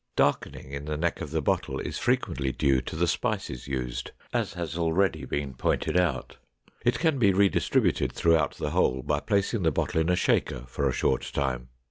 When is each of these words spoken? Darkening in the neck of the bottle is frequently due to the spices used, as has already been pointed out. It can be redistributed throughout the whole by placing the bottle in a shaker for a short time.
Darkening 0.15 0.71
in 0.71 0.85
the 0.85 0.97
neck 0.97 1.21
of 1.21 1.29
the 1.29 1.43
bottle 1.43 1.77
is 1.79 1.99
frequently 1.99 2.51
due 2.51 2.81
to 2.81 2.95
the 2.95 3.05
spices 3.05 3.67
used, 3.67 4.09
as 4.33 4.53
has 4.53 4.75
already 4.75 5.25
been 5.25 5.53
pointed 5.53 5.95
out. 5.95 6.37
It 6.83 6.97
can 6.97 7.19
be 7.19 7.31
redistributed 7.33 8.11
throughout 8.11 8.55
the 8.55 8.71
whole 8.71 9.03
by 9.03 9.19
placing 9.19 9.61
the 9.61 9.69
bottle 9.69 10.01
in 10.01 10.09
a 10.09 10.15
shaker 10.15 10.61
for 10.67 10.89
a 10.89 10.91
short 10.91 11.29
time. 11.31 11.69